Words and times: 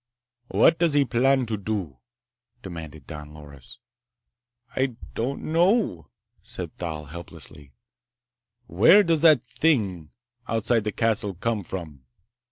"What 0.47 0.79
does 0.79 0.95
he 0.95 1.05
plan 1.05 1.45
to 1.45 1.57
do?" 1.57 1.99
demanded 2.63 3.05
Don 3.05 3.35
Loris. 3.35 3.77
"I 4.75 4.95
don't 5.13 5.43
know," 5.43 6.09
said 6.41 6.75
Thal 6.77 7.05
helplessly. 7.05 7.73
"Where 8.65 9.03
does 9.03 9.21
that... 9.21 9.43
that 9.43 9.47
thing 9.53 10.09
outside 10.47 10.85
the 10.85 10.91
castle 10.91 11.35
come 11.35 11.63
from?" 11.63 12.05